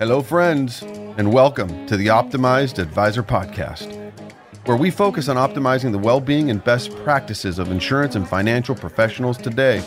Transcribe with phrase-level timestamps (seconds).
[0.00, 4.12] Hello, friends, and welcome to the Optimized Advisor Podcast,
[4.64, 8.74] where we focus on optimizing the well being and best practices of insurance and financial
[8.74, 9.84] professionals today.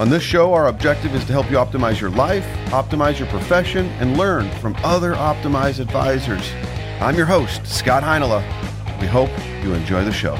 [0.00, 3.84] On this show, our objective is to help you optimize your life, optimize your profession,
[4.00, 6.50] and learn from other optimized advisors.
[6.98, 8.40] I'm your host, Scott Heinela.
[9.02, 9.28] We hope
[9.62, 10.34] you enjoy the show.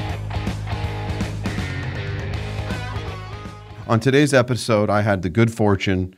[3.87, 6.15] On today's episode, I had the good fortune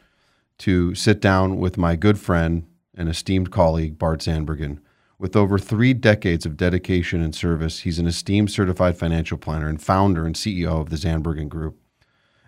[0.61, 4.77] to sit down with my good friend and esteemed colleague, Bart Zandbergen.
[5.17, 9.81] With over three decades of dedication and service, he's an esteemed certified financial planner and
[9.81, 11.79] founder and CEO of the Zandbergen Group.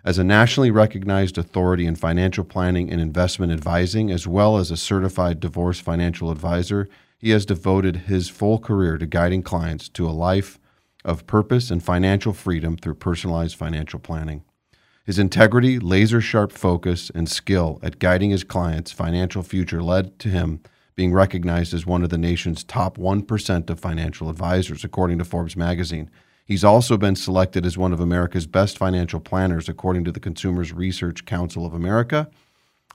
[0.04, 4.76] As a nationally recognized authority in financial planning and investment advising, as well as a
[4.76, 6.88] certified divorce financial advisor,
[7.18, 10.60] he has devoted his full career to guiding clients to a life
[11.04, 14.44] of purpose and financial freedom through personalized financial planning.
[15.04, 20.30] His integrity, laser sharp focus, and skill at guiding his clients' financial future led to
[20.30, 20.60] him
[20.94, 25.56] being recognized as one of the nation's top 1% of financial advisors, according to Forbes
[25.56, 26.10] magazine.
[26.46, 30.72] He's also been selected as one of America's best financial planners, according to the Consumers
[30.72, 32.30] Research Council of America.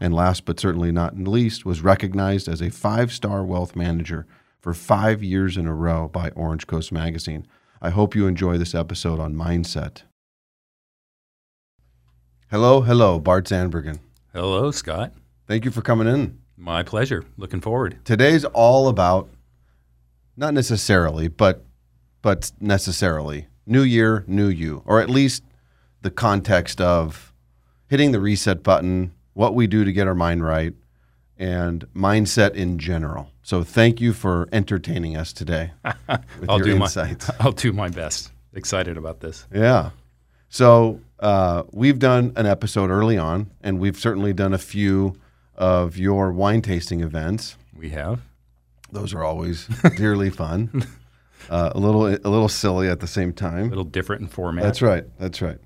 [0.01, 4.25] And last but certainly not least, was recognized as a five star wealth manager
[4.59, 7.45] for five years in a row by Orange Coast Magazine.
[7.81, 10.03] I hope you enjoy this episode on mindset.
[12.51, 13.99] Hello, hello, Bart Zandbergen.
[14.33, 15.13] Hello, Scott.
[15.47, 16.39] Thank you for coming in.
[16.57, 17.23] My pleasure.
[17.37, 17.99] Looking forward.
[18.03, 19.29] Today's all about
[20.35, 21.63] not necessarily, but
[22.21, 25.43] but necessarily new year, new you, or at least
[26.01, 27.33] the context of
[27.87, 30.73] hitting the reset button, what we do to get our mind right,
[31.37, 33.29] and mindset in general.
[33.43, 37.29] So thank you for entertaining us today with I'll your do insights.
[37.29, 38.31] my I'll do my best.
[38.53, 39.45] Excited about this.
[39.53, 39.91] Yeah.
[40.49, 45.15] So uh, we've done an episode early on, and we've certainly done a few
[45.55, 47.55] of your wine tasting events.
[47.75, 48.21] We have.
[48.91, 49.67] Those are always
[49.97, 50.85] dearly fun.
[51.49, 53.67] Uh, a little, a little silly at the same time.
[53.67, 54.63] A little different in format.
[54.63, 55.05] That's right.
[55.17, 55.57] That's right.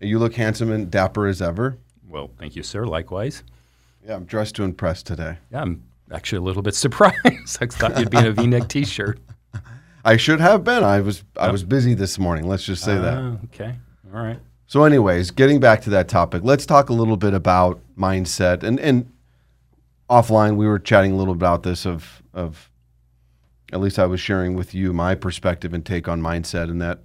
[0.00, 1.78] You look handsome and dapper as ever.
[2.08, 2.86] Well, thank you, sir.
[2.86, 3.42] Likewise.
[4.06, 5.38] Yeah, I'm dressed to impress today.
[5.50, 5.82] Yeah, I'm
[6.12, 7.58] actually a little bit surprised.
[7.60, 9.18] I thought you'd be in a V-neck T-shirt.
[10.04, 10.84] I should have been.
[10.84, 12.46] I was, I was busy this morning.
[12.46, 13.18] Let's just say that.
[13.18, 13.74] Ah, okay.
[14.14, 14.38] All right.
[14.68, 18.62] So, anyways, getting back to that topic, let's talk a little bit about mindset.
[18.62, 19.10] And and
[20.10, 22.70] offline, we were chatting a little bit about this of of
[23.72, 27.00] at least I was sharing with you my perspective and take on mindset, and that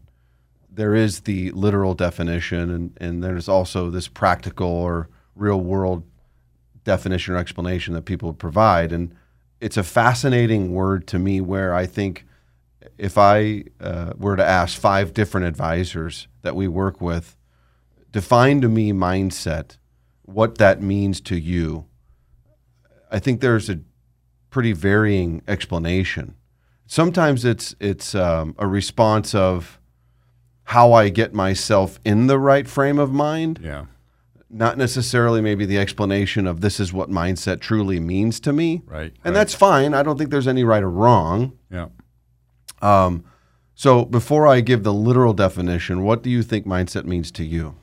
[0.70, 6.04] there is the literal definition, and and there's also this practical or real world
[6.84, 9.16] definition or explanation that people provide, and
[9.62, 12.26] it's a fascinating word to me where I think
[12.98, 17.38] if I uh, were to ask five different advisors that we work with,
[18.14, 19.78] define to me mindset,
[20.22, 21.86] what that means to you,
[23.12, 23.80] I think there's a
[24.50, 26.36] pretty varying explanation.
[26.88, 29.80] Sometimes it's it's um, a response of
[30.66, 33.86] how I get myself in the right frame of mind, Yeah.
[34.50, 38.82] not necessarily maybe the explanation of this is what mindset truly means to me.
[38.86, 39.12] Right.
[39.26, 39.34] And right.
[39.34, 39.94] that's fine.
[39.94, 41.58] I don't think there's any right or wrong.
[41.70, 41.88] yeah.
[42.82, 43.24] Um,
[43.76, 47.76] so before I give the literal definition, what do you think mindset means to you?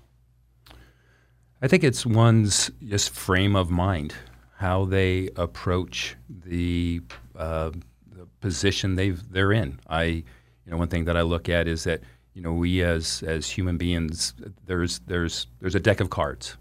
[1.62, 4.14] I think it's one's just frame of mind,
[4.56, 7.02] how they approach the,
[7.36, 7.70] uh,
[8.10, 9.78] the position they've they're in.
[9.86, 10.24] I, you
[10.66, 12.00] know, one thing that I look at is that
[12.32, 14.32] you know we as as human beings,
[14.66, 16.56] there's there's there's a deck of cards,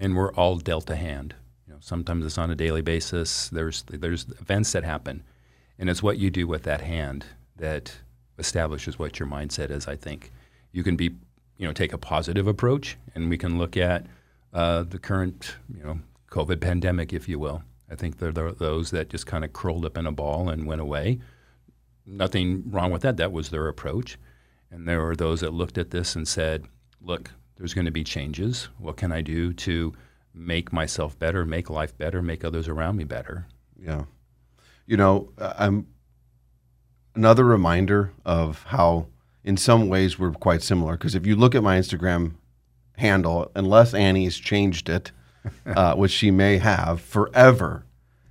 [0.00, 1.34] and we're all dealt a hand.
[1.66, 3.48] You know, sometimes it's on a daily basis.
[3.48, 5.24] There's there's events that happen,
[5.80, 7.92] and it's what you do with that hand that
[8.38, 9.88] establishes what your mindset is.
[9.88, 10.30] I think
[10.70, 11.10] you can be,
[11.56, 14.06] you know, take a positive approach, and we can look at
[14.52, 16.00] uh, the current, you know,
[16.30, 17.62] COVID pandemic, if you will.
[17.90, 20.66] I think there are those that just kind of curled up in a ball and
[20.66, 21.20] went away.
[22.04, 23.16] Nothing wrong with that.
[23.16, 24.18] That was their approach.
[24.70, 26.66] And there were those that looked at this and said,
[27.00, 28.68] look, there's going to be changes.
[28.78, 29.94] What can I do to
[30.34, 33.46] make myself better, make life better, make others around me better?
[33.80, 34.04] Yeah.
[34.86, 35.86] You know, I'm
[37.14, 39.06] another reminder of how,
[39.44, 40.92] in some ways, we're quite similar.
[40.92, 42.34] Because if you look at my Instagram
[42.98, 45.10] handle, unless Annie's changed it,
[45.66, 47.84] uh, which she may have forever,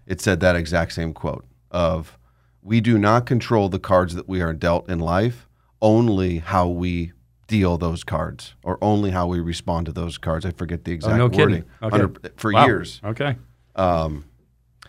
[0.05, 2.17] it said that exact same quote of,
[2.61, 5.47] "We do not control the cards that we are dealt in life,
[5.81, 7.13] only how we."
[7.49, 10.45] Deal those cards, or only how we respond to those cards.
[10.45, 11.37] I forget the exact no wording.
[11.47, 11.63] kidding.
[11.81, 11.95] Okay.
[12.01, 12.65] Under- for Wow.
[12.65, 13.37] years, Okay.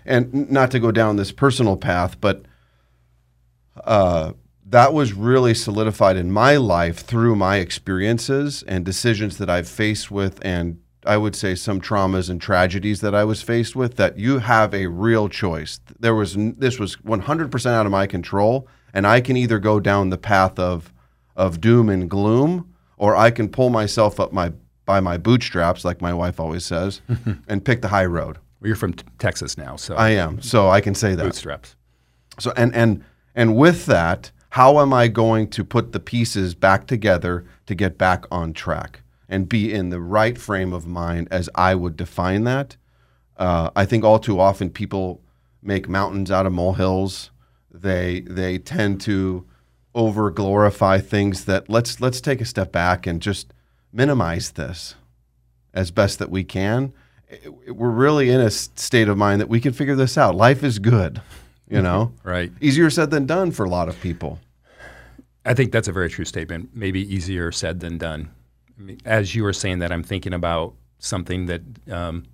[0.04, 2.42] and not to go down this personal path, but
[3.84, 4.32] uh,
[4.70, 10.10] that was really solidified in my life through my experiences and decisions that I've faced
[10.10, 14.18] with and I would say, some traumas and tragedies that I was faced with, that
[14.18, 15.80] you have a real choice.
[15.98, 20.10] There was this was 100% out of my control, and I can either go down
[20.10, 20.92] the path of
[21.34, 24.52] of doom and gloom, or I can pull myself up my
[24.84, 27.00] by my bootstraps, like my wife always says,
[27.48, 28.38] and pick the high road.
[28.60, 31.22] Well, you're from t- Texas now, so I am, so I can say that.
[31.22, 31.76] bootstraps.
[32.38, 33.04] So and and
[33.34, 37.98] and with that, how am I going to put the pieces back together to get
[37.98, 42.44] back on track and be in the right frame of mind as I would define
[42.44, 42.76] that?
[43.36, 45.20] Uh, I think all too often people
[45.62, 47.30] make mountains out of molehills.
[47.70, 49.46] They they tend to
[49.94, 53.52] over glorify things that let's let's take a step back and just
[53.92, 54.94] minimize this
[55.74, 56.92] as best that we can.
[57.68, 60.34] We're really in a state of mind that we can figure this out.
[60.34, 61.20] Life is good
[61.76, 62.12] you know?
[62.24, 62.52] Right.
[62.60, 64.38] Easier said than done for a lot of people.
[65.44, 66.70] I think that's a very true statement.
[66.74, 68.30] Maybe easier said than done.
[68.78, 72.24] I mean, as you were saying that i'm thinking about something that um,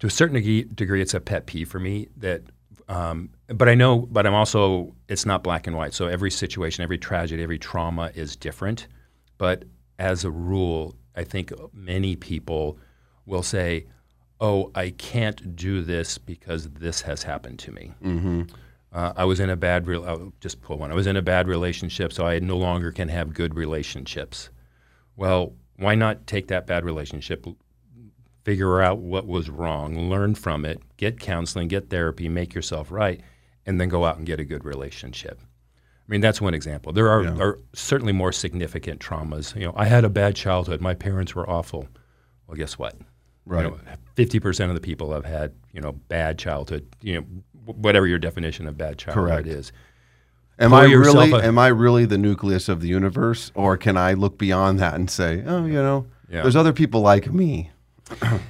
[0.00, 2.42] to a certain degree, degree it's a pet peeve for me that
[2.88, 5.94] um, but i know but i'm also it's not black and white.
[5.94, 8.86] So every situation every tragedy every trauma is different.
[9.38, 9.64] But
[9.98, 12.78] as a rule i think many people
[13.26, 13.86] will say
[14.40, 17.92] oh, I can't do this because this has happened to me.
[18.02, 18.42] mm-hmm.
[18.90, 20.90] Uh, I was in a bad, re- I'll just pull one.
[20.90, 24.48] I was in a bad relationship, so I no longer can have good relationships.
[25.14, 27.44] Well, why not take that bad relationship,
[28.44, 33.20] figure out what was wrong, learn from it, get counseling, get therapy, make yourself right,
[33.66, 35.40] and then go out and get a good relationship.
[35.42, 36.92] I mean, that's one example.
[36.92, 37.36] There are, Yeah.
[37.38, 39.54] are certainly more significant traumas.
[39.54, 40.80] You know, I had a bad childhood.
[40.80, 41.88] My parents were awful.
[42.46, 42.96] Well, guess what?
[43.48, 43.72] Right
[44.14, 46.86] Fifty percent of the people have had you know bad childhood.
[47.02, 47.26] You know
[47.66, 49.46] whatever your definition of bad childhood Correct.
[49.48, 49.72] is.
[50.58, 53.96] am pull i really a- am i really the nucleus of the universe or can
[53.98, 56.42] i look beyond that and say oh you know Yeah.
[56.42, 57.70] there's other people like me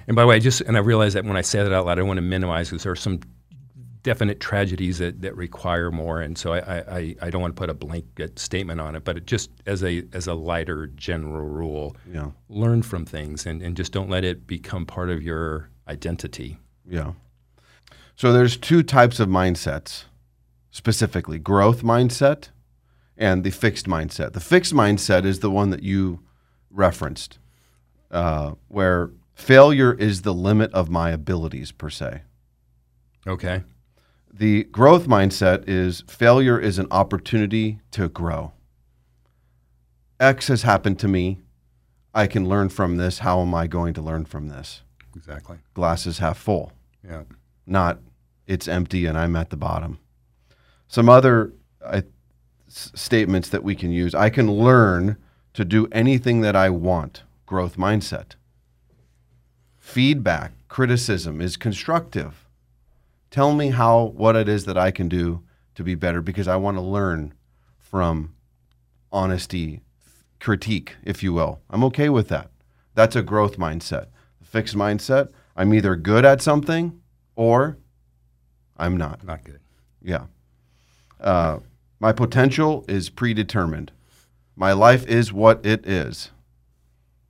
[0.07, 1.85] And by the way, I just and I realize that when I say that out
[1.85, 3.19] loud, I want to minimize because there are some
[4.03, 6.59] definite tragedies that, that require more, and so I,
[6.99, 9.05] I, I- don't want to put a blanket statement on it.
[9.05, 13.63] But it just as a as a lighter general rule, yeah learn from things and,
[13.63, 16.59] and just don't let it become part of your identity.
[16.89, 17.13] yeah
[18.17, 20.05] so there's two types of mindsets
[20.71, 22.49] specifically growth mindset
[23.17, 26.21] and the fixed mindset the fixed mindset is the one that you
[26.71, 27.39] referenced
[28.11, 32.23] uh, where failure is the limit of my abilities per se
[33.27, 33.63] Okay.
[34.33, 38.53] The growth mindset is failure is an opportunity to grow.
[40.21, 41.39] X has happened to me.
[42.15, 43.21] I can learn from this.
[43.21, 44.83] How am I going to learn from this?
[45.17, 45.59] Exactly.
[45.75, 46.73] Glasses half full,
[47.05, 47.23] Yeah.
[47.67, 47.99] not
[48.47, 49.99] it's empty and I'm at the bottom.
[50.89, 51.53] Some other
[51.85, 51.99] I,
[52.67, 55.17] s- statements that we can use I can learn
[55.55, 57.23] to do anything that I want.
[57.47, 58.33] Growth mindset.
[59.79, 62.45] Feedback, criticism is constructive.
[63.31, 65.43] Tell me how what it is that I can do
[65.75, 67.35] to be better because I want to learn
[67.79, 68.35] from
[69.13, 69.83] honesty,
[70.41, 71.61] critique, if you will.
[71.71, 72.51] I'm okay with that.
[72.95, 74.07] That's a growth mindset.
[74.41, 77.01] The fixed mindset, I'm either good at something
[77.37, 77.79] or
[78.77, 79.25] I'm not.
[79.25, 79.61] Not good.
[80.03, 80.27] Yeah.
[81.21, 81.59] Uh,
[82.01, 83.93] my potential is predetermined.
[84.57, 86.31] My life is what it is.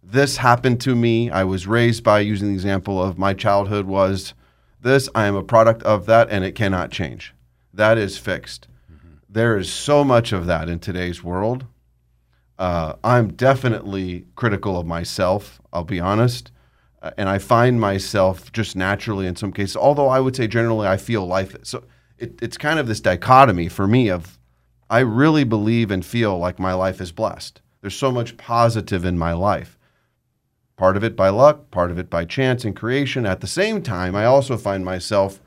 [0.02, 1.30] This happened to me.
[1.30, 4.34] I was raised by using the example of my childhood was
[4.80, 5.08] this.
[5.14, 7.34] I am a product of that and it cannot change.
[7.72, 8.68] That is fixed.
[9.28, 11.66] There is so much of that in today's world.
[12.58, 16.50] Uh, I'm definitely critical of myself, I'll be honest.
[17.00, 20.88] Uh, and I find myself just naturally in some cases, although I would say generally
[20.88, 21.54] I feel life.
[21.62, 21.84] So
[22.16, 24.38] it, it's kind of this dichotomy for me of
[24.90, 27.60] I really believe and feel like my life is blessed.
[27.80, 29.77] There's so much positive in my life.
[30.78, 33.26] Part of it by luck, part of it by chance and creation.
[33.26, 35.42] At the same time, I also find myself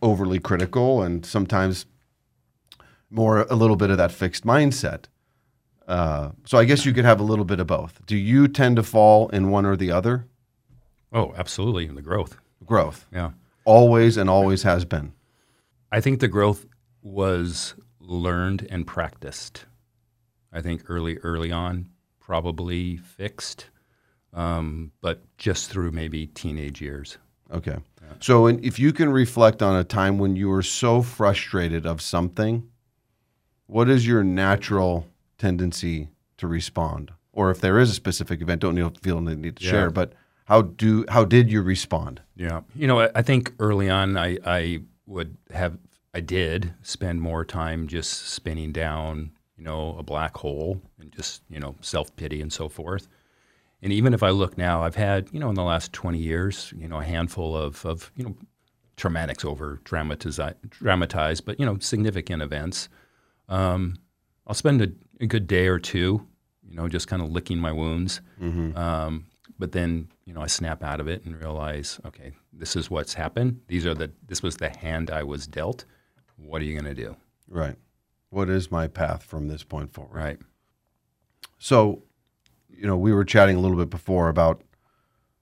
[0.00, 1.86] overly critical and sometimes
[3.10, 5.06] more a little bit of that fixed mindset.
[5.86, 8.06] Uh, so I guess you could have a little bit of both.
[8.06, 10.26] Do you tend to fall in one or the other?
[11.12, 11.88] Oh, absolutely.
[11.88, 12.36] The growth.
[12.64, 13.06] Growth.
[13.12, 13.32] Yeah.
[13.64, 15.12] Always and always has been.
[15.90, 16.66] I think the growth
[17.02, 19.66] was learned and practiced.
[20.52, 21.90] I think early, early on,
[22.20, 23.70] probably fixed,
[24.34, 27.18] um, but just through maybe teenage years.
[27.52, 27.76] Okay.
[28.20, 32.68] So if you can reflect on a time when you were so frustrated of something,
[33.66, 35.06] what is your natural
[35.38, 37.10] tendency to respond?
[37.32, 39.70] Or if there is a specific event, don't feel the need to Yeah.
[39.70, 40.12] share, but
[40.44, 42.20] how do how did you respond?
[42.36, 42.60] Yeah.
[42.74, 45.78] You know, I, I think early on, I, I would have,
[46.12, 51.42] I did spend more time just spinning down, you know, a black hole and just,
[51.48, 53.08] you know, self pity and so forth.
[53.84, 56.72] And even if I look now, I've had, you know, in the last 20 years,
[56.74, 58.34] you know, a handful of, of you know,
[58.96, 60.38] traumatics over dramatize,
[60.70, 62.88] dramatized, but, you know, significant events.
[63.46, 63.96] Um,
[64.46, 64.88] I'll spend a,
[65.20, 66.26] a, good day or two,
[66.66, 68.22] you know, just kind of licking my wounds.
[68.40, 68.74] Mm-hmm.
[68.74, 69.26] Um,
[69.58, 73.12] but then, you know, I snap out of it and realize, okay, this is what's
[73.12, 73.60] happened.
[73.68, 75.84] These are the, this was the hand I was dealt.
[76.36, 77.16] What are you going to do?
[77.48, 77.76] Right.
[78.30, 80.16] What is my path from this point forward?
[80.16, 80.38] Right.
[81.58, 82.02] So,
[82.76, 84.62] you know, we were chatting a little bit before about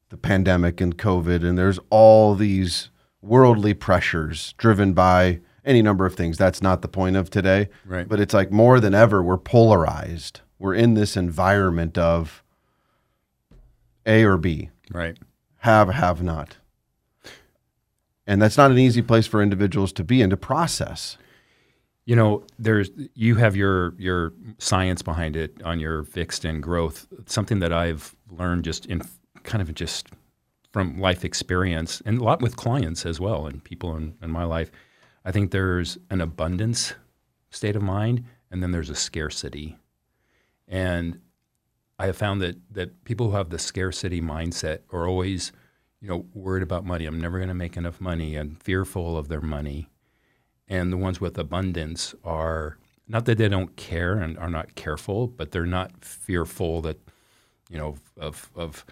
[0.08, 6.14] the pandemic and COVID, and there's all these worldly pressures driven by any number of
[6.14, 6.36] things.
[6.36, 7.68] That's not the point of today.
[7.84, 8.08] Right.
[8.08, 10.40] But it's like more than ever, we're polarized.
[10.58, 12.42] We're in this environment of
[14.06, 14.70] A or B.
[14.90, 15.18] Right.
[15.58, 16.56] Have, have not.
[18.26, 21.16] And that's not an easy place for individuals to be and to process.
[22.04, 27.06] You know, there's you have your your science behind it on your fixed and growth.
[27.26, 29.02] Something that I've learned just in
[29.44, 30.08] kind of just
[30.72, 34.44] from life experience and a lot with clients as well and people in, in my
[34.44, 34.70] life.
[35.24, 36.94] I think there's an abundance
[37.50, 39.76] state of mind and then there's a scarcity.
[40.66, 41.20] And
[41.98, 45.52] I have found that that people who have the scarcity mindset are always,
[46.00, 47.06] you know, worried about money.
[47.06, 49.88] I'm never going to make enough money and fearful of their money
[50.68, 52.78] and the ones with abundance are
[53.08, 56.98] not that they don't care and are not careful, but they're not fearful that
[57.68, 58.84] you know of of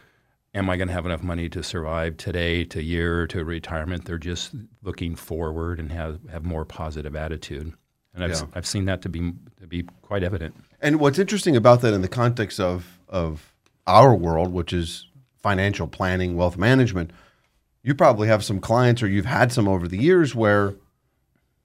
[0.54, 4.04] am I going to have enough money to survive today, to year, to retirement?
[4.04, 7.72] They're just looking forward and have have more positive attitude.
[8.14, 8.46] And I've, Yeah.
[8.54, 10.56] I've seen that to be to be quite evident.
[10.80, 13.54] And what's interesting about that in the context of of
[13.86, 15.06] our world, which is
[15.42, 17.12] financial planning, wealth management,
[17.82, 20.74] you probably have some clients or you've had some over the years where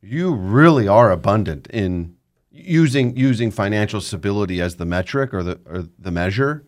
[0.05, 2.15] you really are abundant in
[2.51, 6.63] using using financial stability as the metric or the or the measure.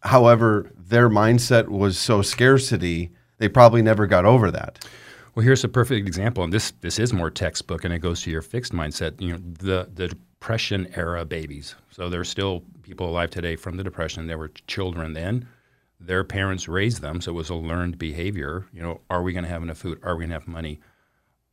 [0.00, 4.86] However, their mindset was so scarcity, they probably never got over that.
[5.34, 8.30] Well, here's a perfect example, and this this is more textbook, and it goes to
[8.30, 9.20] your fixed mindset.
[9.20, 11.74] You know, the the depression era babies.
[11.90, 14.26] So there's still people alive today from the depression.
[14.26, 15.48] There were children then.
[15.98, 18.66] Their parents raised them, so it was a learned behavior.
[18.74, 20.00] You know, are we going to have enough food?
[20.02, 20.80] Are we going to have money?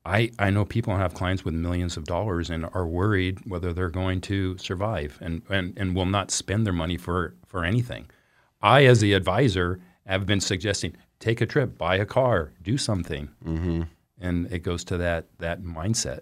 [0.03, 3.89] I, I know people have clients with millions of dollars and are worried whether they're
[3.89, 8.09] going to survive and, and, and will not spend their money for, for anything.
[8.61, 13.29] I, as the advisor, have been suggesting take a trip, buy a car, do something.
[13.45, 13.83] Mm-hmm.
[14.19, 16.21] And it goes to that, that mindset.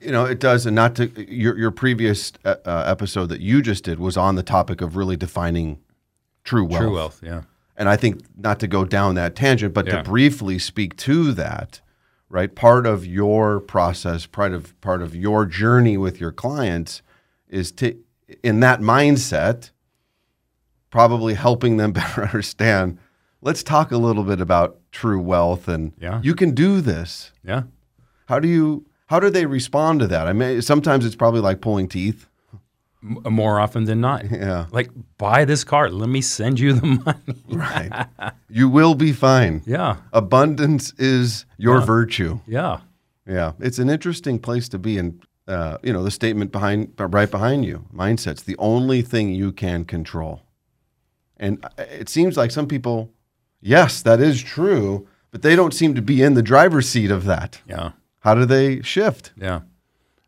[0.00, 3.62] You know, it does, and not to your your previous uh, uh, episode that you
[3.62, 5.78] just did was on the topic of really defining
[6.44, 6.82] true wealth.
[6.82, 7.42] True wealth, yeah.
[7.74, 9.96] And I think not to go down that tangent, but Yeah.
[9.96, 11.80] to briefly speak to that,
[12.28, 12.54] right?
[12.54, 17.02] Part of your process, part of part of your journey with your clients
[17.48, 17.96] is to
[18.42, 19.70] in that mindset,
[20.90, 22.98] probably helping them better understand.
[23.40, 26.20] Let's talk a little bit about true wealth and Yeah.
[26.22, 27.32] you can do this.
[27.44, 27.64] Yeah.
[28.26, 30.26] How do you how do they respond to that?
[30.26, 32.28] I mean, sometimes it's probably like pulling teeth.
[33.04, 34.30] More often than not.
[34.30, 34.66] Yeah.
[34.72, 35.90] Like, buy this car.
[35.90, 37.42] Let me send you the money.
[37.48, 38.06] Right.
[38.48, 39.62] you will be fine.
[39.66, 39.96] yeah.
[40.12, 42.40] Abundance is your virtue.
[42.46, 42.80] Yeah.
[43.26, 47.30] Yeah, it's an interesting place to be, and uh, you know the statement behind, right
[47.30, 50.42] behind you, mindset's the only thing you can control.
[51.38, 53.10] And uh, it seems like some people,
[53.62, 57.24] yes, that is true, but they don't seem to be in the driver's seat of
[57.24, 57.60] that.
[57.66, 57.92] Yeah.
[58.20, 59.32] How do they shift?
[59.40, 59.60] Yeah.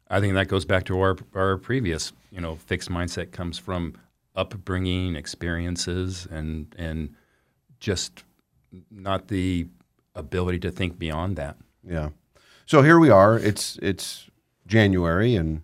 [0.08, 3.94] I think that goes back to our, our previous, you know, fixed mindset comes from
[4.34, 7.14] upbringing, experiences, and and
[7.80, 8.24] just
[8.90, 9.66] not the
[10.14, 11.56] ability to think beyond that.
[11.82, 12.10] Yeah.
[12.66, 13.38] So here we are.
[13.38, 14.28] It's it's
[14.66, 15.62] January, and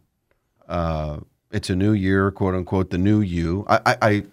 [0.68, 1.18] uh,
[1.50, 3.64] it's a new year, quote unquote, the new you.
[3.68, 4.24] I I,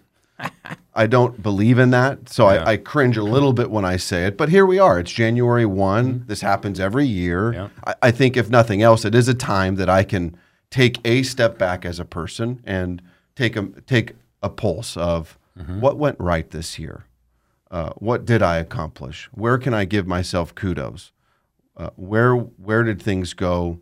[0.93, 2.63] I, don't believe in that, so Yeah.
[2.63, 4.37] I, I cringe a little bit when I say it.
[4.37, 4.99] But here we are.
[4.99, 6.23] It's January one.
[6.27, 7.53] This happens every year.
[7.53, 7.69] Yeah.
[7.85, 10.37] I, I think, if nothing else, it is a time that I can
[10.69, 13.01] take a step back as a person and
[13.35, 15.37] take a take a pulse of
[15.79, 17.05] what went right this year.
[17.69, 19.29] Uh, what did I accomplish?
[19.33, 21.11] Where can I give myself kudos?
[21.75, 23.79] Uh, where where did things go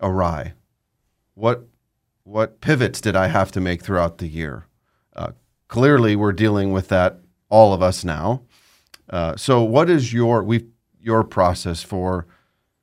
[0.00, 0.54] awry?
[1.34, 1.66] What
[2.22, 4.66] what pivots did I have to make throughout the year?
[5.14, 5.32] Uh,
[5.74, 8.40] clearly, we're dealing with that, all of us now.
[9.10, 10.64] Uh, so, what is your we
[11.02, 12.28] your process for?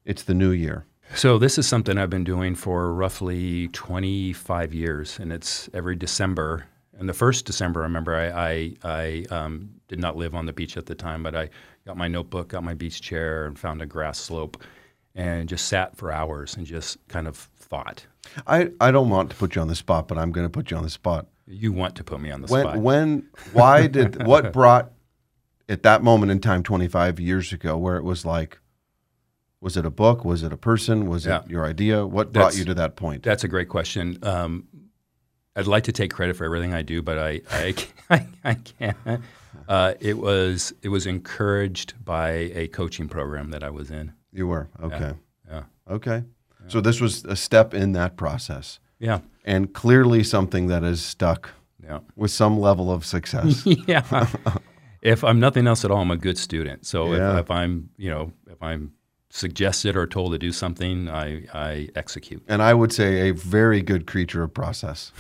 [0.04, 0.86] It's the new year.
[1.16, 6.66] So this is something I've been doing for roughly 25 years, and it's every December.
[7.00, 10.54] And the first December, I remember I I, I um, did not live on the
[10.54, 11.50] beach at the time, but I
[11.86, 14.62] got my notebook, got my beach chair, and found a grass slope,
[15.16, 18.06] and just sat for hours and just kind of thought.
[18.46, 20.72] I, I don't want to put you on the spot, but I'm going to put
[20.72, 21.28] you on the spot.
[21.52, 22.78] You want to put me on the when spot.
[22.78, 24.92] when why did what brought
[25.70, 28.60] at that moment in time 25 years ago where it was like
[29.60, 30.26] was it a book?
[30.26, 31.08] Was it a person?
[31.08, 31.44] Was Yeah.
[31.44, 32.06] it your idea?
[32.08, 33.22] What brought That's- you to that point?
[33.22, 34.18] That's a great question.
[34.24, 34.68] Um,
[35.56, 37.76] I'd like to take credit for everything I do, but I I,
[38.10, 38.98] I, I can't.
[39.68, 44.14] Uh, it was it was encouraged by a coaching program that I was in.
[44.32, 44.70] you were?
[44.82, 45.14] Okay.
[45.48, 46.24] Yeah, okay.
[46.68, 51.50] So this was a step in that process yeah, and clearly something that is stuck
[51.84, 54.28] yeah, with some level of success yeah.
[55.02, 56.86] if I'm nothing else at all, I'm a good student.
[56.86, 57.34] So Yeah.
[57.34, 58.94] if, if I'm you know if I'm
[59.30, 62.44] suggested or told to do something, I I execute.
[62.48, 65.12] and i would say a very good creature of process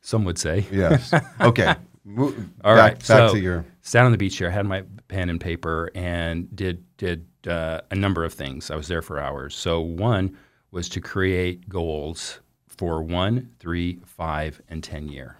[0.00, 0.64] Some would say.
[0.70, 1.74] yes okay
[2.04, 2.32] Mo-
[2.64, 5.28] All back, right, back so- to your sat on the beach here, had my pen
[5.30, 8.70] and paper, and did did uh, a number of things.
[8.70, 9.54] I was there for hours.
[9.56, 10.36] So one
[10.70, 12.40] was to create goals
[12.76, 15.38] for one, three, five, and ten year.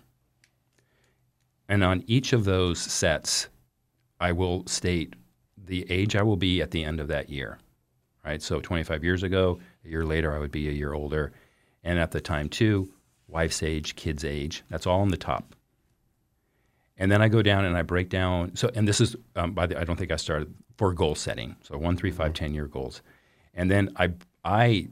[1.69, 3.49] And on each of those sets,
[4.21, 5.15] I will state
[5.57, 7.59] the age I will be at the end of that year.
[8.25, 8.43] Right.
[8.43, 11.33] So 25 years ago, a year later, I would be a year older,
[11.85, 12.93] and at the time too,
[13.29, 14.65] wife's age, kids' age.
[14.69, 15.55] That's all on the top.
[16.99, 18.57] And then I go down and I break down.
[18.57, 21.57] So, and this is um, by the, I don't think I started for goal setting.
[21.63, 23.03] So one, three, five, ten year goals.
[23.55, 24.13] And then I,
[24.45, 24.89] I,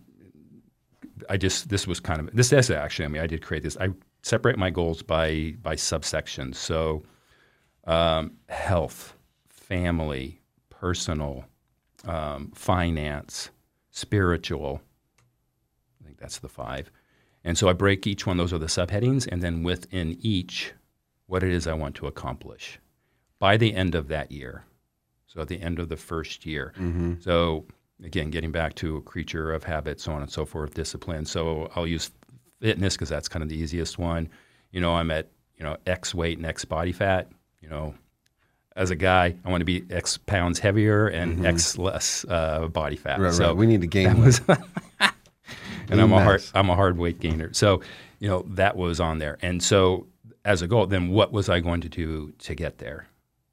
[1.28, 3.04] I just this was kind of this is actually.
[3.04, 3.76] I mean, I did create this.
[3.78, 3.90] I
[4.22, 6.56] separate my goals by by subsections.
[6.56, 7.04] So,
[7.84, 9.14] um, health,
[9.48, 10.40] family,
[10.70, 11.44] personal,
[12.04, 13.50] um, finance,
[13.90, 14.80] spiritual.
[16.02, 16.90] I think that's the five.
[17.44, 18.38] And so I break each one.
[18.38, 20.72] Those are the subheadings, and then within each
[21.26, 22.78] what it is I want to accomplish
[23.38, 24.64] by the end of that year.
[25.26, 26.72] So at the end of the first year.
[27.20, 27.66] So
[28.04, 31.24] again, getting back to a creature of habit, so on and so forth, discipline.
[31.24, 32.10] So I'll use
[32.60, 34.28] fitness because that's kind of the easiest one.
[34.70, 37.28] You know, I'm at you know X weight and X body fat.
[37.60, 37.94] You know,
[38.76, 42.96] as a guy, I want to be X pounds heavier and X less uh, body
[42.96, 43.20] fat.
[43.20, 43.56] right, so right.
[43.56, 44.40] we need to gain was
[45.88, 46.42] and I'm a hard.
[46.54, 47.52] I'm a hard weight gainer.
[47.52, 47.80] So,
[48.18, 49.38] you know, that was on there.
[49.42, 50.06] And so
[50.44, 53.06] as a goal, then what was I going to do to get there?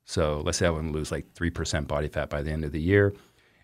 [0.06, 2.66] So let's say I want to lose like three percent body fat by the end
[2.66, 3.14] of the year.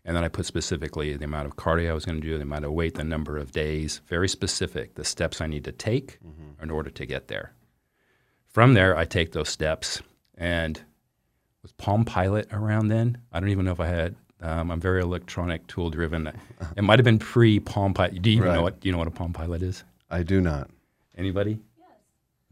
[0.08, 2.44] And then I put specifically the amount of cardio I was going to do, the
[2.44, 6.18] amount of weight, the number of days, very specific, the steps I need to take
[6.64, 7.52] in order to get there.
[8.48, 10.02] From there, I take those steps
[10.38, 10.82] and
[11.62, 13.18] was Palm Pilot around then?
[13.34, 14.16] I don't even know if I had.
[14.42, 16.32] Um, I'm very electronic tool driven.
[16.78, 18.22] It might have been pre Palm Pilot.
[18.22, 18.56] Do you even Right.
[18.56, 18.80] know what?
[18.80, 19.84] Do you know what a Palm Pilot is?
[20.10, 20.70] i do not
[21.18, 21.60] Anybody?
[21.78, 21.88] Yes.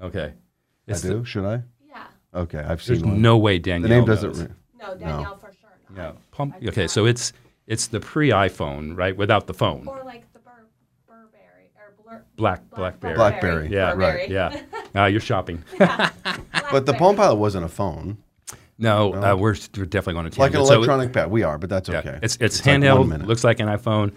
[0.01, 0.33] Okay.
[0.33, 2.03] i It's the- do should i Yeah.
[2.33, 3.87] okay i've there's seen one no way Danielle.
[3.87, 4.39] the name doesn't knows.
[4.41, 4.55] ring.
[4.77, 5.69] No, Danielle for sure.
[5.95, 5.97] Not.
[5.97, 6.11] Yeah.
[6.31, 7.31] Palm, okay, so it's
[7.67, 9.15] it's the pre iPhone, right?
[9.15, 9.87] Without the phone.
[9.87, 10.67] Or like the Bur-
[11.07, 12.23] Burberry or Blur.
[12.35, 13.15] Black Black- Blackberry.
[13.15, 13.69] Blackberry.
[13.69, 14.27] Yeah, Burberry.
[14.29, 14.61] Yeah.
[14.93, 15.63] Now you're shopping.
[15.79, 18.17] but the palm pilot wasn't a phone
[18.77, 20.67] no, uh, we're, we're definitely going to like an tangent.
[20.67, 23.07] So it- electronic pad we are but that's Yeah, okay It's it's, like one handheld.
[23.07, 23.27] minute.
[23.27, 24.13] looks like an iPhone.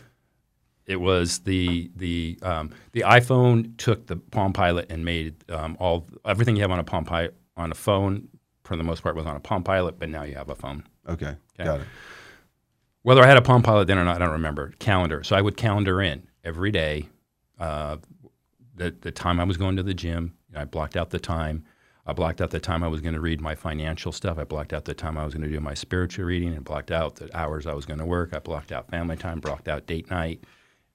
[0.85, 6.07] It was the the um, the iPhone took the Palm Pilot and made um, all
[6.25, 8.27] everything you have on a Palm Pilot on a phone
[8.65, 10.83] for the most part was on a Palm Pilot, but now you have a phone.
[11.09, 11.87] okay got it
[13.03, 14.73] Whether I had a Palm Pilot then or not, I don't remember.
[14.79, 15.23] Calendar.
[15.23, 17.09] So I would calendar in every day
[17.59, 17.97] uh,
[18.75, 20.35] the the time I was going to the gym.
[20.55, 21.65] I blocked out the time.
[22.07, 24.39] I blocked out the time I was going to read my financial stuff.
[24.39, 26.91] I blocked out the time I was going to do my spiritual reading, and blocked
[26.91, 28.33] out the hours I was going to work.
[28.33, 30.43] I blocked out family time, blocked out date night.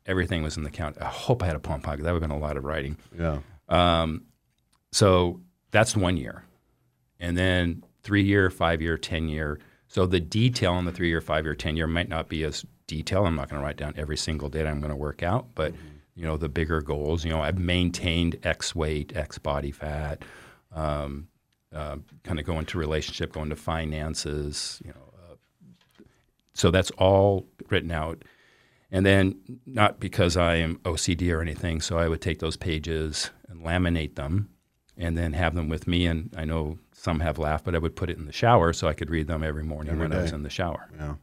[0.08, 0.98] Everything was in the count.
[1.00, 2.02] I hope I had a Palm Pilot.
[2.04, 2.98] That would have been a lot of writing.
[3.18, 3.40] yeah
[3.70, 4.26] Um,
[4.92, 5.40] So
[5.72, 6.44] that's one year.
[7.20, 9.60] And then three year, five year, 10 year.
[9.94, 12.66] So the detail on the three year, five year, 10 year might not be as
[12.88, 13.28] detailed.
[13.28, 15.72] I'm not going to write down every single date I'm going to work out, but
[16.16, 20.24] you know, the bigger goals, you know, I've maintained X weight, X body fat,
[20.72, 21.28] um,
[21.72, 25.14] uh, kind of go into relationship, go into finances, you know.
[25.30, 25.36] Uh,
[26.56, 28.24] so that's all written out.
[28.90, 29.36] And then,
[29.68, 34.16] not because I am OCD or anything, so I would take those pages and laminate
[34.16, 34.50] them
[34.98, 36.08] and then have them with me.
[36.08, 38.88] And I know some have laughed, but I would put it in the shower so
[38.88, 40.90] I could read them every morning Every when I was in the shower.
[40.98, 41.16] yeah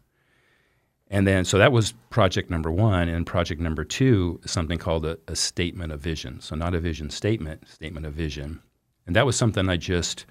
[1.08, 3.08] And then, so that was project number one.
[3.08, 6.40] And project number two is something called a, a statement of vision.
[6.40, 8.60] So, not a vision statement, statement of vision.
[9.06, 10.26] And that was something I just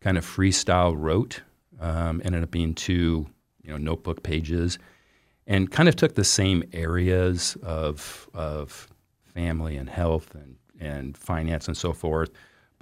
[0.00, 1.42] kind of freestyle wrote.
[1.80, 3.26] Um, ended up being two,
[3.62, 4.78] you know, notebook pages,
[5.46, 8.88] and kind of took the same areas of of
[9.34, 12.30] family and health and and finance and so forth.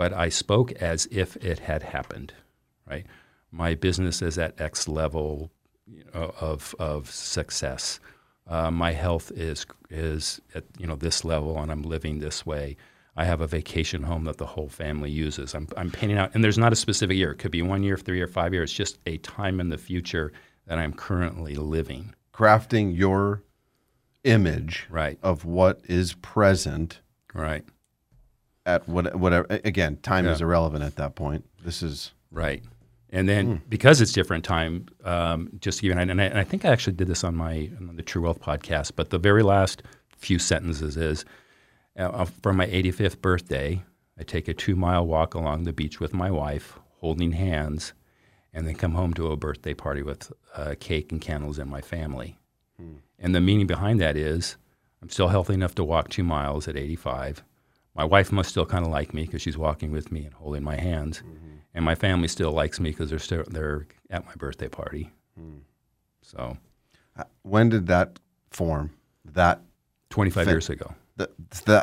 [0.01, 2.33] But I spoke as if it had happened,
[2.89, 3.05] right?
[3.51, 5.51] My business is at X level
[5.87, 8.01] you know, of of success.
[8.47, 12.79] Uh, my health is is at you know this level, and I'm living this way.
[13.15, 15.55] I have a vacation home that the whole family uses.
[15.55, 17.33] I'm, I'm painting out, and there's not a specific year.
[17.33, 18.71] It could be one year, three year, five years.
[18.71, 20.33] It's just a time in the future
[20.67, 22.15] that I'm currently living.
[22.33, 23.43] Crafting your
[24.25, 27.03] image Right, of what is present
[27.35, 27.67] right,
[28.67, 29.47] at what, whatever.
[29.65, 31.45] Again, time is irrelevant at that point.
[31.65, 32.63] This is right.
[33.13, 36.39] And then because it's different time, um, just to give you an and I, and
[36.39, 39.19] I think I actually did this on my on the True Wealth podcast, but the
[39.19, 39.83] very last
[40.17, 41.25] few sentences is
[41.99, 43.83] uh, for my 85th birthday,
[44.19, 47.95] I take a two mile walk along the beach with my wife, holding hands,
[48.53, 51.81] and then come home to a birthday party with uh, cake and candles and my
[51.81, 52.39] family.
[53.19, 54.57] And the meaning behind that is
[55.03, 57.43] I'm still healthy enough to walk two miles at 85.
[58.01, 60.65] My wife must still kind of like me because she's walking with me and holding
[60.65, 61.19] my hands.
[61.19, 61.57] Mm-hmm.
[61.75, 65.11] And my family still likes me because they're, still, they're at my birthday party.
[65.39, 65.59] Mm.
[66.23, 66.57] So
[67.19, 68.19] uh, when did that
[68.51, 68.93] form?
[69.27, 69.61] That
[70.09, 70.95] 25 Fa- years ago.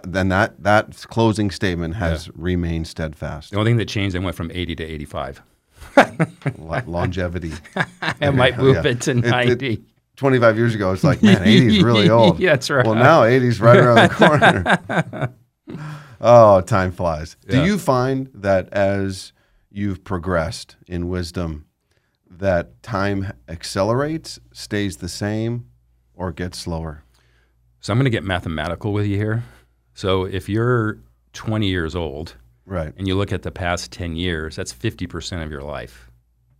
[0.07, 3.51] then that that closing statement has remained steadfast.
[3.51, 5.43] The only thing that changed, I went from 80 to 85.
[6.87, 7.53] Longevity.
[8.01, 8.91] I might move Yeah.
[8.91, 9.83] it to It- it- 90.
[10.15, 12.39] 25 years ago, it's like, man, 80 is really old.
[12.39, 12.83] Yeah, that's right.
[12.83, 15.33] Well, now 80 is right around the corner.
[16.21, 17.37] oh, time flies.
[17.47, 19.33] Do you find that as
[19.69, 21.65] you've progressed in wisdom,
[22.29, 25.67] that time accelerates, stays the same,
[26.13, 27.03] or gets slower?
[27.79, 29.43] So I'm going to get mathematical with you here.
[29.93, 30.99] So if you're
[31.33, 35.49] 20 years old Right, and you look at the past 10 years, that's 50% of
[35.51, 36.11] your life,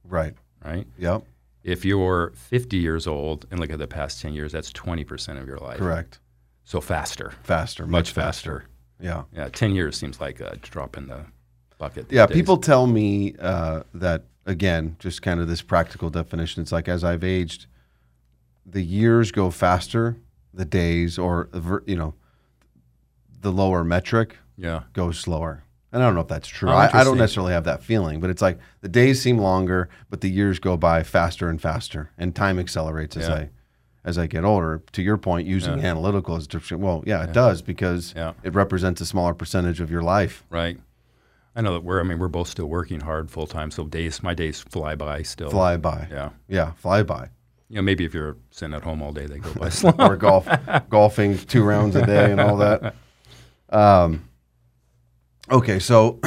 [0.06, 0.34] right.
[0.64, 0.88] right?
[0.98, 1.24] Yep,
[1.64, 5.48] If you're 50 years old and look at the past 10 years, that's 20% of
[5.48, 5.80] your life.
[5.80, 6.20] correct.
[6.64, 8.60] So faster, Faster, much, much faster.
[8.60, 8.70] faster.
[9.00, 9.24] Yeah.
[9.36, 11.26] Yeah, 10 years seems like a drop in the
[11.78, 12.08] bucket.
[12.12, 12.36] Yeah, days.
[12.36, 16.62] people tell me uh, that again, just kind of this practical definition.
[16.62, 17.68] It's like as I've aged,
[18.66, 20.18] the years go faster,
[20.54, 21.50] the days, or
[21.86, 22.16] you know,
[23.42, 25.64] the lower metric Yeah, goes slower.
[25.92, 26.70] And I don't know if that's true.
[26.70, 29.90] Oh, I, I don't necessarily have that feeling, but it's like the days seem longer,
[30.10, 33.36] but the years go by faster and faster, and time accelerates as Yeah.
[33.36, 33.50] I
[34.08, 34.82] as I get older.
[34.94, 35.90] To your point, using Yeah.
[35.90, 36.82] analytical as different.
[36.82, 38.34] Well, yeah, it does because Yeah.
[38.42, 40.44] it represents a smaller percentage of your life.
[40.50, 40.80] right.
[41.56, 42.00] I know that we're.
[42.00, 43.72] I mean, we're both still working hard full time.
[43.72, 45.50] So days, my days fly by still.
[45.50, 46.08] Fly by.
[46.12, 46.30] Yeah.
[46.48, 47.30] Yeah, fly by.
[47.68, 49.92] You know, maybe if you're sitting at home all day, they go by slow.
[49.98, 50.48] or golf,
[50.92, 52.94] golfing two rounds a day and all that.
[53.72, 54.30] Um,
[55.52, 56.20] okay, so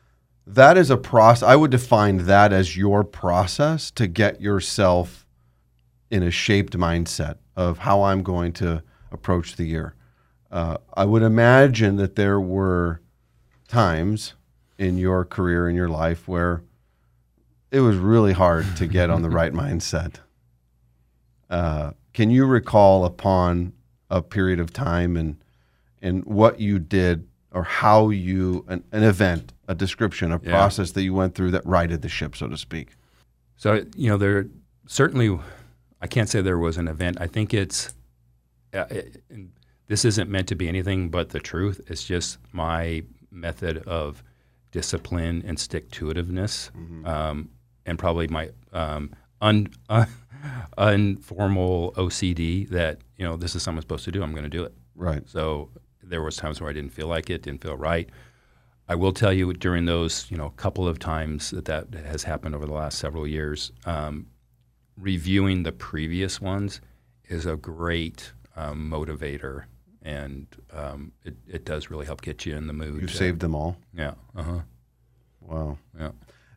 [0.46, 1.42] that is a process.
[1.48, 5.23] I would define that as your process to get yourself
[6.14, 9.96] in a shaped mindset of how I'm going to approach the year.
[10.48, 13.00] Uh, I would imagine that there were
[13.66, 14.34] times
[14.78, 16.62] in your career in your life where
[17.72, 20.18] it was really hard to get on the right mindset.
[21.50, 23.72] Uh, can you recall upon
[24.08, 25.36] a period of time and
[26.00, 30.50] and what you did or how you an, an event, a description, a Yeah.
[30.50, 32.90] process that you went through that righted the ship, so to speak?
[33.56, 34.46] So you know, there
[34.86, 35.36] certainly,
[36.04, 37.16] I can't say there was an event.
[37.18, 37.94] I think it's,
[38.74, 39.50] uh, it, and
[39.86, 41.80] this isn't meant to be anything but the truth.
[41.86, 44.22] It's just my method of
[44.70, 46.68] discipline and stick to itiveness,
[47.06, 47.48] um,
[47.86, 50.04] and probably my um, un, uh,
[50.78, 54.22] informal OCD that you know this is something I'm supposed to do.
[54.22, 54.74] I'm going to do it.
[54.94, 55.26] Right.
[55.26, 55.70] So
[56.02, 58.10] there was times where I didn't feel like it, didn't feel right.
[58.90, 62.54] I will tell you during those, you know, couple of times that that has happened
[62.54, 64.26] over the last several years, um,
[64.96, 66.80] reviewing the previous ones
[67.28, 69.64] is a great um, motivator,
[70.02, 73.00] and um, it, it does really help get you in the mood.
[73.00, 73.76] You to- saved them all.
[73.96, 74.14] Yeah.
[74.36, 74.58] Uh huh.
[75.40, 75.78] Wow.
[75.98, 76.10] Yeah.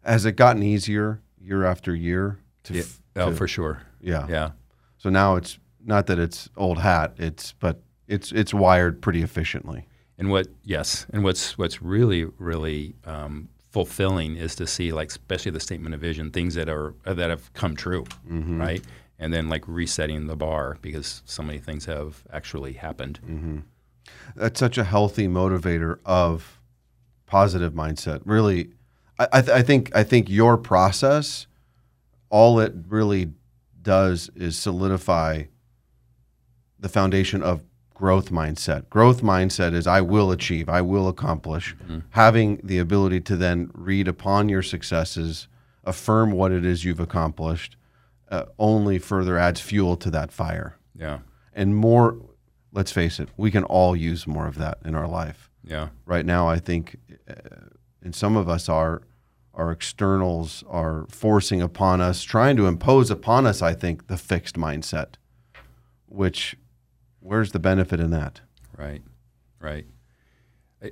[0.03, 2.39] Has it gotten easier year after year?
[2.63, 2.81] To, Yeah.
[2.81, 3.81] f- Oh, to- for sure.
[3.99, 4.27] yeah.
[4.29, 4.51] Yeah.
[4.97, 7.13] So now it's not that it's old hat.
[7.17, 9.87] It's but it's it's wired pretty efficiently.
[10.17, 15.51] And what yes, and what's what's really really um, fulfilling is to see like especially
[15.51, 18.59] the statement of vision things that are uh, that have come true, mm-hmm.
[18.59, 18.83] right?
[19.19, 23.19] And then like resetting the bar because so many things have actually happened.
[23.23, 23.57] Mm-hmm.
[24.35, 26.59] that's such a healthy motivator of
[27.27, 28.21] positive mindset.
[28.25, 28.71] Really,
[29.19, 31.45] I, I, th- I think I think your process,
[32.31, 33.33] all it really
[33.79, 35.43] does is solidify
[36.79, 37.61] the foundation of
[37.97, 38.87] growth mindset.
[38.91, 41.75] Growth mindset is I will achieve, I will accomplish.
[42.11, 45.47] Having the ability to then read upon your successes,
[45.83, 47.75] affirm what it is you've accomplished,
[48.29, 50.77] uh, only further adds fuel to that fire.
[50.95, 51.19] Yeah,
[51.53, 52.19] and more
[52.71, 55.49] let's face it we can all use more of that in our life.
[55.63, 57.33] Yeah, right now i think uh,
[58.03, 59.01] and some of us are
[59.55, 64.55] our externals are forcing upon us trying to impose upon us i think the fixed
[64.55, 65.15] mindset
[66.07, 66.55] which
[67.27, 68.41] where's the benefit in that
[68.77, 69.01] right,
[69.59, 69.85] right.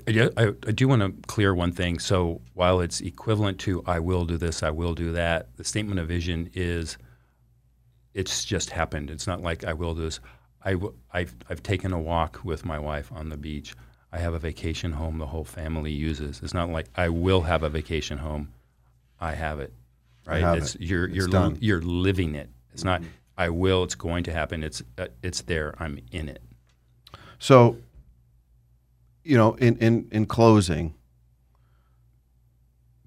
[0.08, 2.00] I, I, I do want to clear one thing.
[2.00, 6.00] So while it's equivalent to "I will do this," "I will do that," the statement
[6.00, 6.98] of vision is
[8.16, 9.12] it's just happened.
[9.12, 10.20] It's not like I will do this.
[10.64, 13.76] I w- I've, I've taken a walk with my wife on the beach.
[14.12, 16.42] I have a vacation home the whole family uses.
[16.42, 18.54] It's not like I will have a vacation home.
[19.20, 19.74] I have it.
[20.26, 20.42] Right?
[20.42, 20.82] have it's it.
[20.82, 21.54] you're It's you're done.
[21.54, 22.50] li- you're living it.
[22.74, 23.04] It's not
[23.38, 23.84] I will.
[23.84, 24.64] It's going to happen.
[24.64, 25.76] It's uh, it's there.
[25.80, 26.42] I'm in it.
[27.38, 27.78] So,
[29.24, 30.96] you know, in, in, in closing,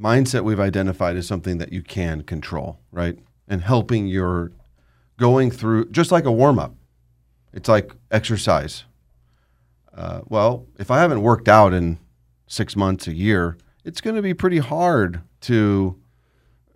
[0.01, 3.19] mindset we've identified as something that you can control, right?
[3.49, 4.53] And helping your
[5.17, 6.75] going through, just like a warm up,
[7.53, 8.85] it's like exercise.
[9.95, 11.99] Uh, well, if I haven't worked out in
[12.47, 15.99] six months, a year, it's going to be pretty hard to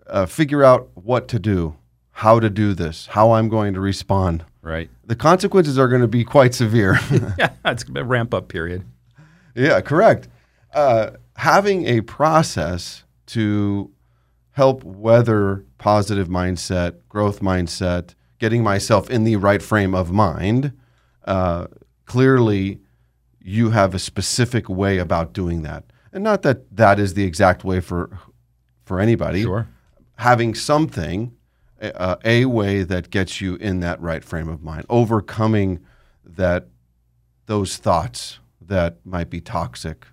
[0.06, 1.76] uh, figure out what to do,
[2.12, 4.44] how to do this, how I'm going to respond.
[4.60, 4.90] Right.
[5.04, 6.98] The consequences are going to be quite severe.
[7.38, 7.50] yeah.
[7.64, 8.84] It's a ramp up period.
[9.54, 10.28] Yeah, correct.
[10.72, 13.90] Uh, having a process to
[14.52, 20.72] help weather positive mindset, growth mindset, getting myself in the right frame of mind,
[21.24, 21.66] uh,
[22.04, 22.80] clearly
[23.40, 25.84] you have a specific way about doing that.
[26.12, 28.18] And not that that is the exact way for
[28.84, 29.42] for anybody.
[29.42, 29.66] Sure.
[30.16, 31.32] Having something,
[31.82, 35.80] a, a way that gets you in that right frame of mind, overcoming
[36.24, 36.68] that
[37.46, 40.06] those thoughts that might be toxic,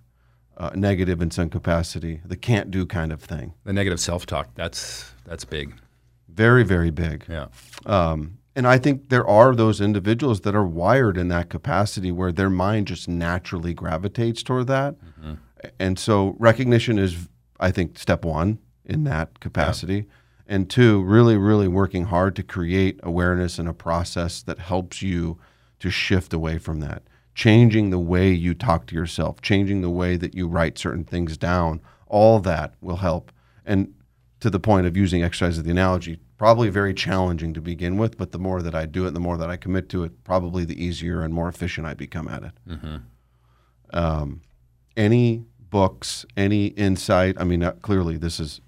[0.58, 3.54] uh, negative in some capacity, the can't do kind of thing.
[3.64, 4.50] The negative self talk.
[4.56, 5.76] That's that's big.
[6.28, 7.26] Very, very big.
[7.30, 7.48] Yeah.
[7.86, 12.32] Um, and I think there are those individuals that are wired in that capacity where
[12.32, 14.96] their mind just naturally gravitates toward that.
[15.80, 17.30] And so recognition is,
[17.60, 20.08] I think, step one in that capacity.
[20.50, 25.38] And two, really, really working hard to create awareness and a process that helps you
[25.78, 27.04] to shift away from that.
[27.36, 31.38] Changing the way you talk to yourself, changing the way that you write certain things
[31.38, 33.32] down, all that will help.
[33.64, 33.94] And
[34.40, 38.18] to the point of using exercise as the analogy, probably very challenging to begin with,
[38.18, 40.66] but the more that I do it, the more that I commit to it, probably
[40.66, 42.54] the easier and more efficient I become at it.
[43.94, 44.42] Um,
[44.98, 47.36] any books, any insight?
[47.40, 48.62] I mean, uh, clearly, this is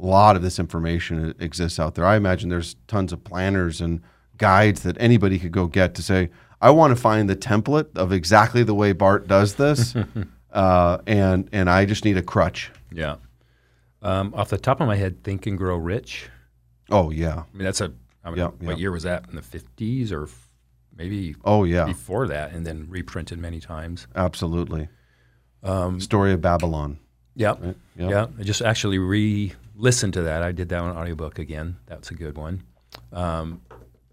[0.00, 2.06] a lot of this information exists out there.
[2.06, 4.00] I imagine there's tons of planners and
[4.38, 8.12] guides that anybody could go get to say, I want to find the template of
[8.12, 9.94] exactly the way Bart does this,
[10.52, 12.70] uh, and and I just need a crutch.
[12.92, 13.16] Yeah.
[14.02, 16.28] Um, off the top of my head, Think and Grow Rich.
[16.90, 17.92] Oh yeah, I mean, that's a.
[18.24, 18.76] I mean, Yeah, what yeah.
[18.76, 19.28] year was that?
[19.28, 20.28] In the fifties or
[20.94, 24.06] maybe oh yeah, before that, and then reprinted many times.
[24.14, 24.88] absolutely.
[25.98, 26.98] Story of Babylon.
[27.34, 27.54] Yeah.
[27.58, 27.76] Right?
[27.96, 28.08] Yeah.
[28.08, 28.26] Yeah.
[28.38, 28.98] I just actually
[29.80, 30.42] re-listened to that.
[30.42, 31.76] I did that on audiobook again.
[31.86, 32.62] That's a good one.
[33.12, 33.62] Um,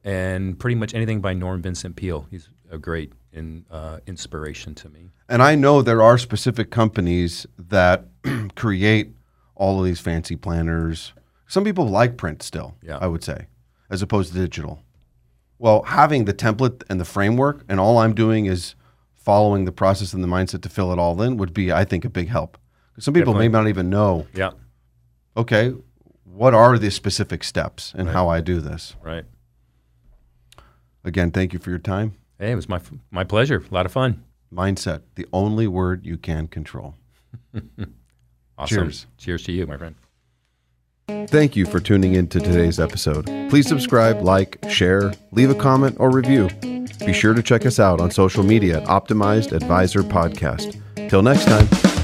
[0.04, 2.26] and pretty much anything by Norm Vincent Peale.
[2.32, 5.10] He's a great in, uh, inspiration to me.
[5.28, 8.06] And I know there are specific companies that
[8.56, 9.12] create
[9.56, 11.14] all of these fancy planners.
[11.48, 12.98] Some people like print still, Yeah.
[13.02, 13.48] I would say,
[13.90, 14.82] as opposed to digital.
[15.60, 18.76] Well, having the template and the framework, and all I'm doing is
[19.16, 22.06] following the process and the mindset to fill it all in would be, I think,
[22.06, 22.58] a big help.
[23.00, 23.50] Some people Definitely.
[23.50, 24.52] may not even know, Yeah.
[25.38, 25.74] Okay,
[26.26, 28.96] what are the specific steps and how I do this?
[29.02, 29.26] Right.
[31.04, 32.16] Again, thank you for your time.
[32.38, 33.64] Hey, it was my my pleasure.
[33.70, 34.24] A lot of fun.
[34.54, 36.96] Mindset, the only word you can control.
[38.58, 38.86] Awesome.
[38.86, 39.06] Cheers.
[39.18, 39.96] Cheers to you, my friend.
[41.30, 43.26] Thank you for tuning in to today's episode.
[43.50, 46.50] Please subscribe, like, share, leave a comment, or review.
[47.06, 50.82] Be sure to check us out on social media at Optimized Advisor Podcast.
[51.10, 51.97] Till next time.